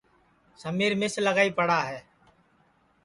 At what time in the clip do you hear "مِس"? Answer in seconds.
0.99-1.13